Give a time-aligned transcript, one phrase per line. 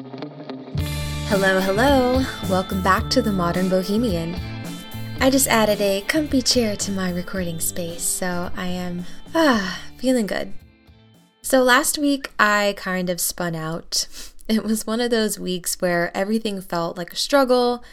[0.00, 2.24] Hello, hello.
[2.48, 4.34] Welcome back to the Modern Bohemian.
[5.20, 10.26] I just added a comfy chair to my recording space, so I am ah feeling
[10.26, 10.54] good.
[11.42, 14.06] So last week I kind of spun out.
[14.48, 17.84] It was one of those weeks where everything felt like a struggle,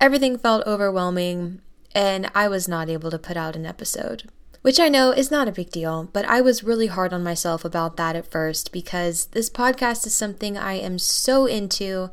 [0.00, 1.60] everything felt overwhelming,
[1.92, 4.30] and I was not able to put out an episode.
[4.62, 7.64] Which I know is not a big deal, but I was really hard on myself
[7.64, 12.10] about that at first because this podcast is something I am so into.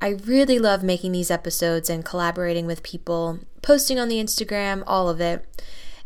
[0.00, 5.08] I really love making these episodes and collaborating with people, posting on the Instagram, all
[5.08, 5.46] of it.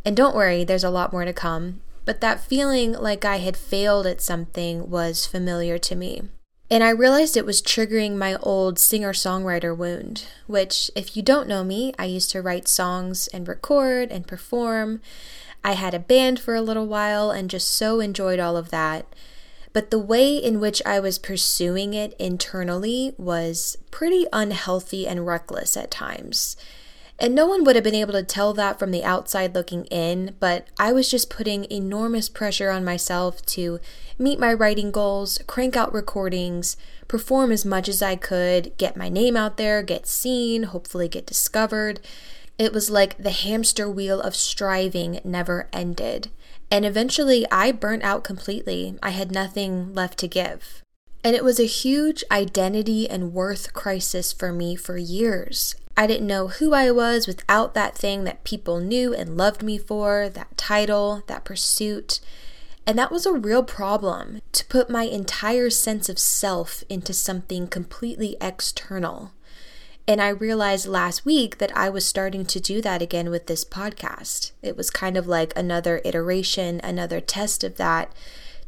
[0.04, 1.80] And don't worry, there's a lot more to come.
[2.05, 6.22] But that feeling like I had failed at something was familiar to me.
[6.70, 11.48] And I realized it was triggering my old singer songwriter wound, which, if you don't
[11.48, 15.00] know me, I used to write songs and record and perform.
[15.64, 19.06] I had a band for a little while and just so enjoyed all of that.
[19.72, 25.76] But the way in which I was pursuing it internally was pretty unhealthy and reckless
[25.76, 26.56] at times.
[27.20, 30.36] And no one would have been able to tell that from the outside looking in,
[30.38, 33.80] but I was just putting enormous pressure on myself to
[34.18, 36.77] meet my writing goals, crank out recordings,
[37.08, 41.27] perform as much as I could, get my name out there, get seen, hopefully get
[41.27, 41.98] discovered.
[42.59, 46.28] It was like the hamster wheel of striving never ended.
[46.70, 48.98] And eventually I burnt out completely.
[49.03, 50.83] I had nothing left to give.
[51.25, 55.77] And it was a huge identity and worth crisis for me for years.
[55.97, 59.79] I didn't know who I was without that thing that people knew and loved me
[59.79, 62.20] for, that title, that pursuit.
[62.86, 67.67] And that was a real problem to put my entire sense of self into something
[67.67, 69.33] completely external.
[70.09, 73.62] And I realized last week that I was starting to do that again with this
[73.62, 74.53] podcast.
[74.62, 78.11] It was kind of like another iteration, another test of that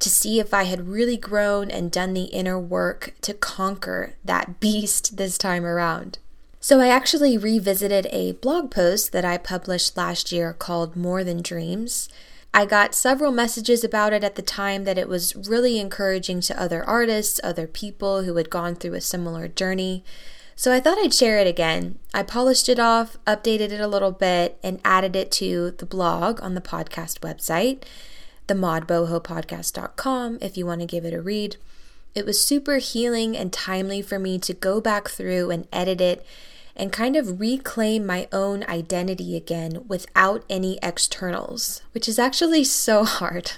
[0.01, 4.61] to see if I had really grown and done the inner work to conquer that
[4.61, 6.19] beast this time around.
[6.61, 11.41] So I actually revisited a blog post that I published last year called More Than
[11.41, 12.11] Dreams.
[12.53, 16.61] I got several messages about it at the time that it was really encouraging to
[16.61, 20.05] other artists, other people who had gone through a similar journey.
[20.61, 21.99] So I thought I'd share it again.
[22.13, 26.39] I polished it off, updated it a little bit, and added it to the blog
[26.43, 27.85] on the podcast website,
[28.47, 31.57] themodbohopodcast.com, if you want to give it a read.
[32.15, 36.27] It was super healing and timely for me to go back through and edit it
[36.77, 43.05] and kind of reclaim my own identity again without any externals, which is actually so
[43.07, 43.53] hard.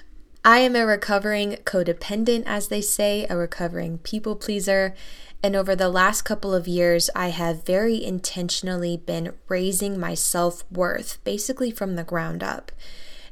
[0.45, 4.95] I am a recovering codependent, as they say, a recovering people pleaser,
[5.43, 10.65] and over the last couple of years, I have very intentionally been raising my self
[10.71, 12.71] worth, basically from the ground up,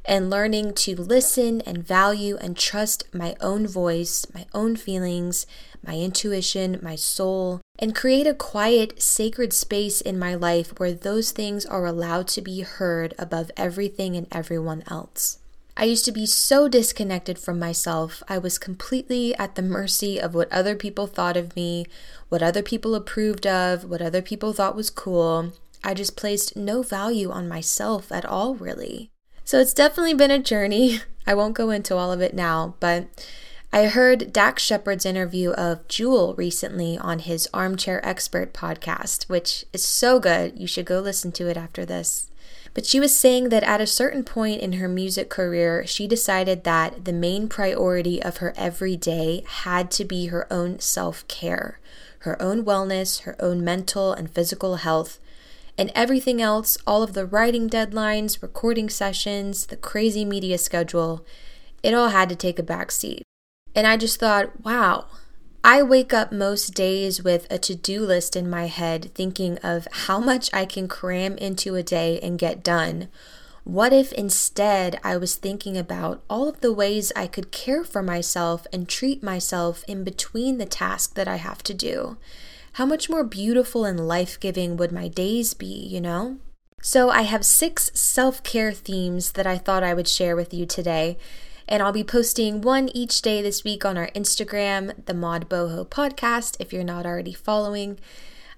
[0.03, 5.45] and learning to listen and value and trust my own voice, my own feelings,
[5.85, 11.31] my intuition, my soul, and create a quiet, sacred space in my life where those
[11.31, 15.39] things are allowed to be heard above everything and everyone else.
[15.77, 18.21] I used to be so disconnected from myself.
[18.27, 21.85] I was completely at the mercy of what other people thought of me,
[22.29, 25.53] what other people approved of, what other people thought was cool.
[25.83, 29.09] I just placed no value on myself at all, really.
[29.43, 30.99] So it's definitely been a journey.
[31.27, 33.07] I won't go into all of it now, but
[33.73, 39.85] I heard Dax Shepard's interview of Jewel recently on his Armchair Expert podcast, which is
[39.85, 40.59] so good.
[40.59, 42.30] You should go listen to it after this.
[42.73, 46.63] But she was saying that at a certain point in her music career, she decided
[46.63, 51.79] that the main priority of her everyday had to be her own self care,
[52.19, 55.19] her own wellness, her own mental and physical health.
[55.77, 61.25] And everything else, all of the writing deadlines, recording sessions, the crazy media schedule,
[61.83, 63.23] it all had to take a back seat.
[63.73, 65.07] And I just thought, wow,
[65.63, 69.87] I wake up most days with a to do list in my head thinking of
[69.91, 73.09] how much I can cram into a day and get done.
[73.63, 78.01] What if instead I was thinking about all of the ways I could care for
[78.01, 82.17] myself and treat myself in between the task that I have to do?
[82.73, 86.37] How much more beautiful and life giving would my days be, you know?
[86.81, 90.65] So, I have six self care themes that I thought I would share with you
[90.65, 91.19] today
[91.67, 95.87] and I'll be posting one each day this week on our Instagram, the Mod Boho
[95.87, 97.99] Podcast, if you're not already following.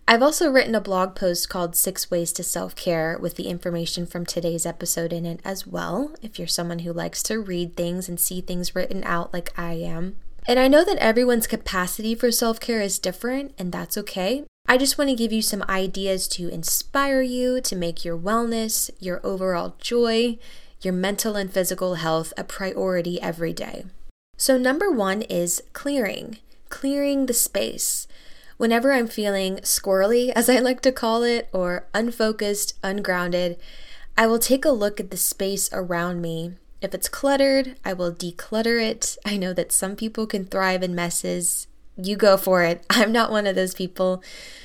[0.05, 4.05] I've also written a blog post called Six Ways to Self Care with the information
[4.05, 8.09] from today's episode in it as well, if you're someone who likes to read things
[8.09, 10.17] and see things written out like I am.
[10.45, 14.43] And I know that everyone's capacity for self care is different, and that's okay.
[14.67, 18.89] I just want to give you some ideas to inspire you to make your wellness,
[18.99, 20.37] your overall joy,
[20.83, 23.85] your mental and physical health a priority every day.
[24.37, 26.37] So, number one is clearing,
[26.69, 28.07] clearing the space.
[28.57, 33.57] Whenever I'm feeling squirrely, as I like to call it, or unfocused, ungrounded,
[34.17, 36.53] I will take a look at the space around me.
[36.81, 39.17] If it's cluttered, I will declutter it.
[39.25, 41.67] I know that some people can thrive in messes.
[41.95, 42.85] You go for it.
[42.89, 44.21] I'm not one of those people.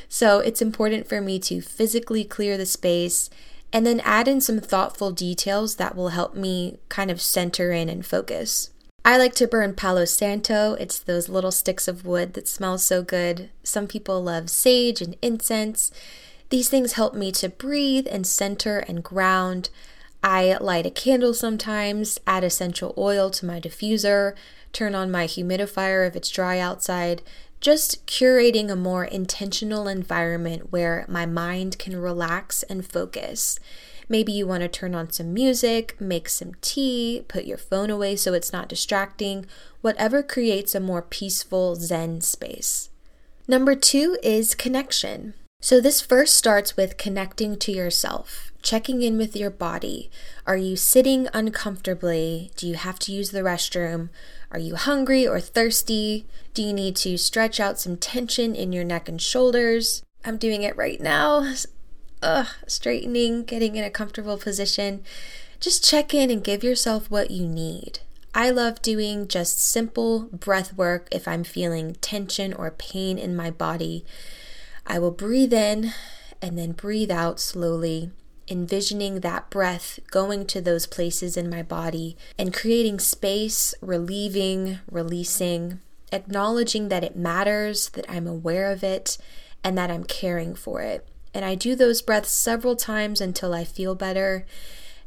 [0.09, 3.31] So it's important for me to physically clear the space
[3.73, 7.89] and then add in some thoughtful details that will help me kind of center in
[7.89, 8.71] and focus.
[9.05, 10.75] I like to burn Palo Santo.
[10.75, 13.51] It's those little sticks of wood that smell so good.
[13.63, 15.91] Some people love sage and incense.
[16.51, 19.71] These things help me to breathe and center and ground.
[20.23, 24.35] I light a candle sometimes, add essential oil to my diffuser,
[24.73, 27.23] turn on my humidifier if it's dry outside,
[27.61, 33.59] just curating a more intentional environment where my mind can relax and focus.
[34.09, 38.17] Maybe you want to turn on some music, make some tea, put your phone away
[38.17, 39.47] so it's not distracting,
[39.81, 42.91] whatever creates a more peaceful Zen space.
[43.47, 45.35] Number two is connection.
[45.61, 50.11] So, this first starts with connecting to yourself, checking in with your body.
[50.47, 52.51] Are you sitting uncomfortably?
[52.57, 54.09] Do you have to use the restroom?
[54.51, 56.27] Are you hungry or thirsty?
[56.55, 60.03] Do you need to stretch out some tension in your neck and shoulders?
[60.25, 61.55] I'm doing it right now.
[62.23, 65.05] Ugh, straightening, getting in a comfortable position.
[65.61, 68.01] Just check in and give yourself what you need.
[68.35, 73.51] I love doing just simple breath work if I'm feeling tension or pain in my
[73.51, 74.05] body.
[74.87, 75.93] I will breathe in
[76.41, 78.11] and then breathe out slowly,
[78.51, 85.81] envisioning that breath going to those places in my body and creating space, relieving, releasing,
[86.13, 89.19] acknowledging that it matters, that I'm aware of it,
[89.63, 91.07] and that I'm caring for it.
[91.35, 94.47] And I do those breaths several times until I feel better.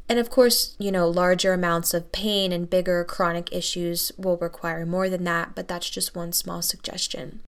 [0.08, 4.86] And of course, you know, larger amounts of pain and bigger chronic issues will require
[4.86, 7.42] more than that, but that's just one small suggestion.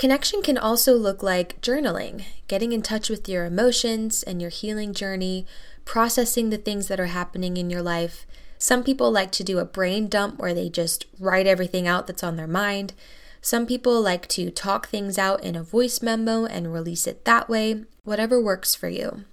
[0.00, 4.94] Connection can also look like journaling, getting in touch with your emotions and your healing
[4.94, 5.44] journey,
[5.84, 8.24] processing the things that are happening in your life.
[8.56, 12.22] Some people like to do a brain dump where they just write everything out that's
[12.22, 12.94] on their mind.
[13.42, 17.50] Some people like to talk things out in a voice memo and release it that
[17.50, 19.24] way, whatever works for you.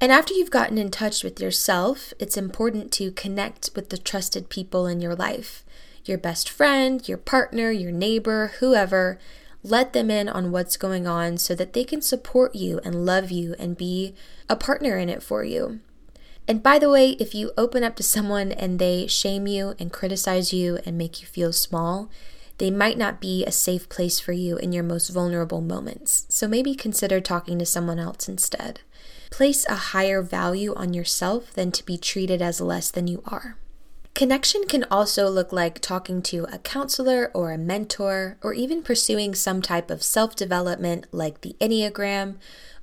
[0.00, 4.48] And after you've gotten in touch with yourself, it's important to connect with the trusted
[4.48, 5.66] people in your life
[6.06, 9.18] your best friend, your partner, your neighbor, whoever
[9.64, 13.30] let them in on what's going on so that they can support you and love
[13.30, 14.14] you and be
[14.48, 15.80] a partner in it for you.
[16.46, 19.90] And by the way, if you open up to someone and they shame you and
[19.90, 22.10] criticize you and make you feel small,
[22.58, 26.26] they might not be a safe place for you in your most vulnerable moments.
[26.28, 28.80] So maybe consider talking to someone else instead.
[29.30, 33.56] Place a higher value on yourself than to be treated as less than you are.
[34.14, 39.34] Connection can also look like talking to a counselor or a mentor, or even pursuing
[39.34, 42.36] some type of self development like the Enneagram.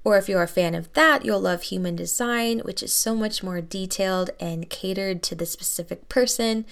[0.04, 3.44] Or if you're a fan of that, you'll love human design, which is so much
[3.44, 6.66] more detailed and catered to the specific person.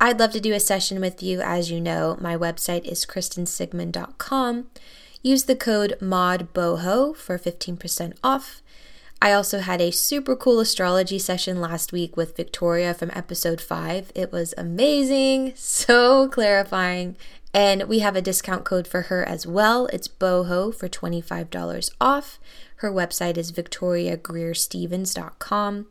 [0.00, 1.40] I'd love to do a session with you.
[1.40, 4.66] As you know, my website is kristinsigmund.com.
[5.22, 8.62] Use the code MODBOHO for 15% off.
[9.22, 14.12] I also had a super cool astrology session last week with Victoria from episode 5.
[14.14, 17.16] It was amazing, so clarifying.
[17.52, 19.84] And we have a discount code for her as well.
[19.86, 22.40] It's BOHO for $25 off.
[22.76, 25.86] Her website is victoriagreerstephens.com.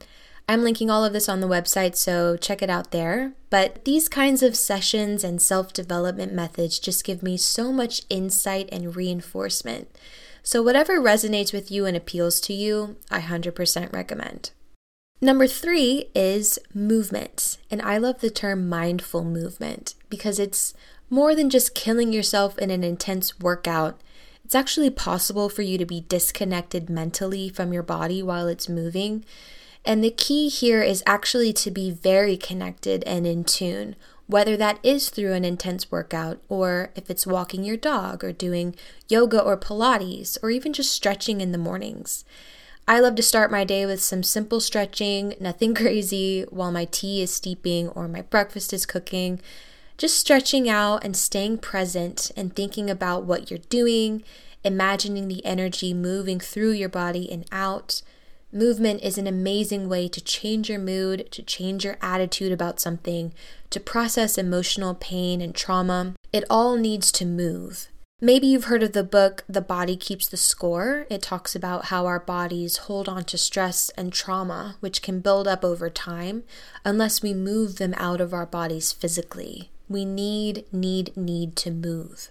[0.47, 3.33] I'm linking all of this on the website, so check it out there.
[3.51, 8.67] But these kinds of sessions and self development methods just give me so much insight
[8.71, 9.95] and reinforcement.
[10.43, 14.51] So, whatever resonates with you and appeals to you, I 100% recommend.
[15.21, 17.57] Number three is movement.
[17.69, 20.73] And I love the term mindful movement because it's
[21.09, 23.99] more than just killing yourself in an intense workout.
[24.45, 29.25] It's actually possible for you to be disconnected mentally from your body while it's moving.
[29.85, 33.95] And the key here is actually to be very connected and in tune
[34.29, 38.75] whether that is through an intense workout or if it's walking your dog or doing
[39.07, 42.23] yoga or Pilates or even just stretching in the mornings.
[42.87, 47.23] I love to start my day with some simple stretching, nothing crazy, while my tea
[47.23, 49.41] is steeping or my breakfast is cooking.
[49.97, 54.23] Just stretching out and staying present and thinking about what you're doing,
[54.63, 58.03] imagining the energy moving through your body and out
[58.51, 63.31] Movement is an amazing way to change your mood, to change your attitude about something,
[63.69, 66.15] to process emotional pain and trauma.
[66.33, 67.89] It all needs to move.
[68.19, 71.05] Maybe you've heard of the book The Body Keeps the Score.
[71.11, 75.47] It talks about how our bodies hold on to stress and trauma, which can build
[75.47, 76.41] up over time
[76.83, 79.69] unless we move them out of our bodies physically.
[79.87, 82.29] We need, need, need to move.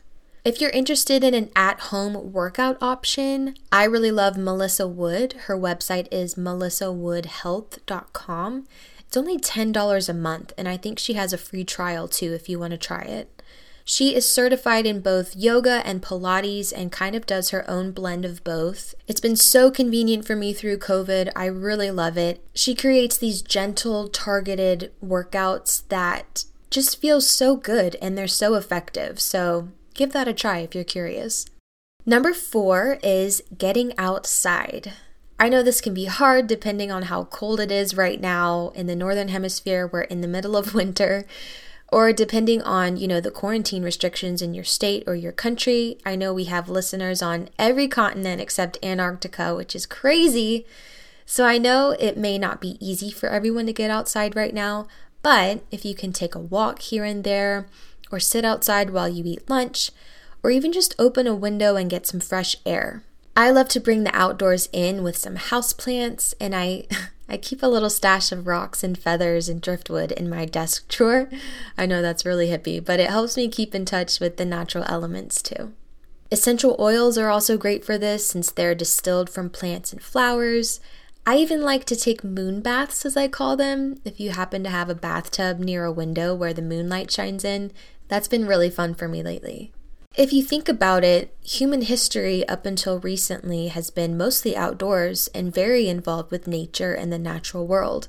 [0.49, 5.35] If you're interested in an at home workout option, I really love Melissa Wood.
[5.40, 8.67] Her website is melissawoodhealth.com.
[9.00, 12.49] It's only $10 a month, and I think she has a free trial too if
[12.49, 13.43] you want to try it.
[13.85, 18.25] She is certified in both yoga and Pilates and kind of does her own blend
[18.25, 18.95] of both.
[19.07, 21.31] It's been so convenient for me through COVID.
[21.37, 22.43] I really love it.
[22.55, 29.21] She creates these gentle, targeted workouts that just feel so good and they're so effective.
[29.21, 31.45] So Give that a try if you're curious.
[32.07, 34.93] Number four is getting outside.
[35.40, 38.71] I know this can be hard depending on how cold it is right now.
[38.76, 41.26] In the northern hemisphere, we're in the middle of winter,
[41.88, 45.99] or depending on, you know, the quarantine restrictions in your state or your country.
[46.07, 50.64] I know we have listeners on every continent except Antarctica, which is crazy.
[51.26, 54.87] So I know it may not be easy for everyone to get outside right now,
[55.23, 57.67] but if you can take a walk here and there,
[58.11, 59.91] or sit outside while you eat lunch,
[60.43, 63.03] or even just open a window and get some fresh air.
[63.37, 66.87] I love to bring the outdoors in with some houseplants, and I
[67.29, 71.29] I keep a little stash of rocks and feathers and driftwood in my desk drawer.
[71.77, 74.85] I know that's really hippie, but it helps me keep in touch with the natural
[74.88, 75.75] elements too.
[76.33, 80.81] Essential oils are also great for this since they're distilled from plants and flowers.
[81.27, 84.00] I even like to take moon baths, as I call them.
[84.05, 87.71] If you happen to have a bathtub near a window where the moonlight shines in,
[88.09, 89.73] that's been really fun for me lately.
[90.17, 95.55] If you think about it, human history up until recently has been mostly outdoors and
[95.55, 98.09] very involved with nature and the natural world.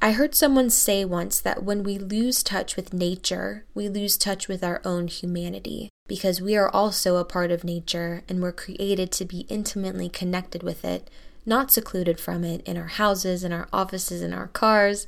[0.00, 4.48] I heard someone say once that when we lose touch with nature, we lose touch
[4.48, 9.12] with our own humanity because we are also a part of nature and we're created
[9.12, 11.08] to be intimately connected with it,
[11.46, 15.06] not secluded from it in our houses, in our offices, in our cars,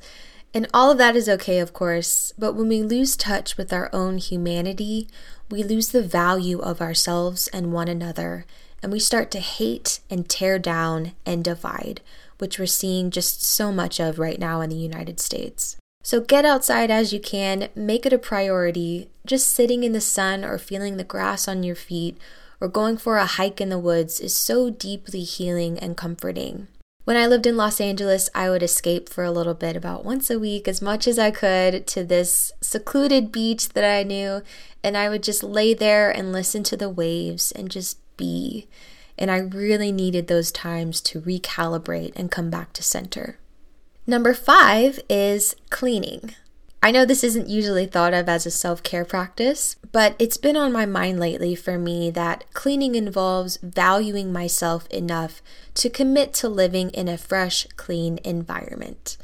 [0.55, 3.89] and all of that is okay, of course, but when we lose touch with our
[3.91, 5.09] own humanity,
[5.51, 8.45] we lose the value of ourselves and one another,
[8.81, 11.99] and we start to hate and tear down and divide,
[12.37, 15.75] which we're seeing just so much of right now in the United States.
[16.03, 19.09] So get outside as you can, make it a priority.
[19.25, 22.17] Just sitting in the sun or feeling the grass on your feet
[22.61, 26.69] or going for a hike in the woods is so deeply healing and comforting.
[27.05, 30.31] When I lived in Los Angeles, I would escape for a little bit about once
[30.31, 34.41] a week, as much as I could, to this secluded beach that I knew.
[34.83, 38.67] And I would just lay there and listen to the waves and just be.
[39.19, 43.37] And I really needed those times to recalibrate and come back to center.
[44.07, 46.33] Number five is cleaning.
[46.85, 50.55] I know this isn't usually thought of as a self care practice, but it's been
[50.55, 55.41] on my mind lately for me that cleaning involves valuing myself enough
[55.73, 59.17] to commit to living in a fresh, clean environment.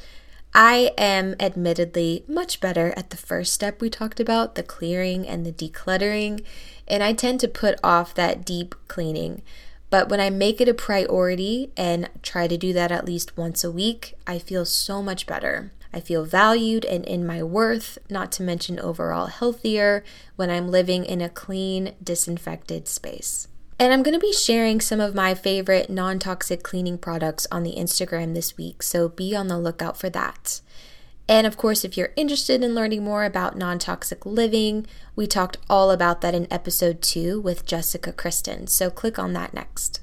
[0.56, 5.46] I am admittedly much better at the first step we talked about, the clearing and
[5.46, 6.44] the decluttering,
[6.88, 9.44] and I tend to put off that deep cleaning.
[9.92, 13.64] But when I make it a priority and try to do that at least once
[13.64, 15.72] a week, I feel so much better.
[15.94, 20.04] I feel valued and in my worth, not to mention overall healthier
[20.36, 23.48] when I'm living in a clean, disinfected space.
[23.80, 27.64] And I'm going to be sharing some of my favorite non toxic cleaning products on
[27.64, 30.62] the Instagram this week, so be on the lookout for that.
[31.28, 35.58] And of course, if you're interested in learning more about non toxic living, we talked
[35.70, 40.02] all about that in episode two with Jessica Kristen, so click on that next.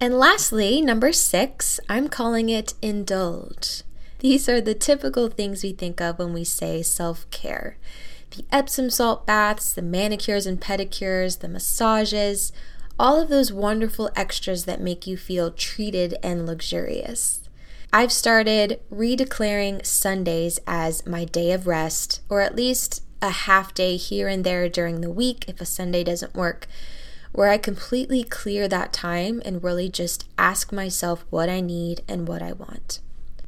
[0.00, 3.82] And lastly, number six, I'm calling it indulge.
[4.20, 7.78] These are the typical things we think of when we say self care
[8.30, 12.52] the Epsom salt baths, the manicures and pedicures, the massages,
[12.98, 17.40] all of those wonderful extras that make you feel treated and luxurious.
[17.92, 23.96] I've started redeclaring Sundays as my day of rest, or at least a half day
[23.96, 26.66] here and there during the week if a Sunday doesn't work,
[27.32, 32.28] where I completely clear that time and really just ask myself what I need and
[32.28, 33.00] what I want.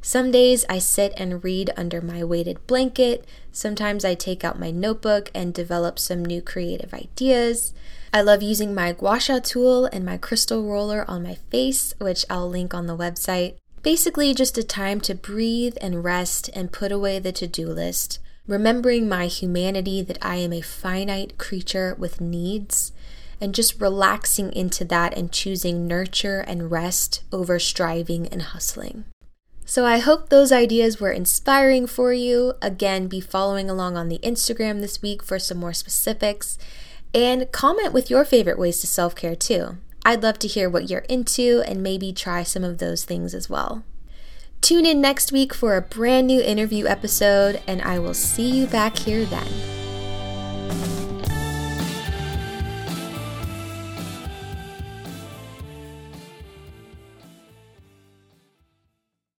[0.03, 3.23] Some days I sit and read under my weighted blanket.
[3.51, 7.71] Sometimes I take out my notebook and develop some new creative ideas.
[8.11, 12.25] I love using my gua sha tool and my crystal roller on my face, which
[12.31, 13.57] I'll link on the website.
[13.83, 18.19] Basically, just a time to breathe and rest and put away the to do list,
[18.47, 22.91] remembering my humanity that I am a finite creature with needs,
[23.39, 29.05] and just relaxing into that and choosing nurture and rest over striving and hustling.
[29.71, 32.55] So I hope those ideas were inspiring for you.
[32.61, 36.57] Again, be following along on the Instagram this week for some more specifics
[37.13, 39.77] and comment with your favorite ways to self care too.
[40.03, 43.49] I'd love to hear what you're into and maybe try some of those things as
[43.49, 43.85] well.
[44.59, 48.67] Tune in next week for a brand new interview episode, and I will see you
[48.67, 49.80] back here then.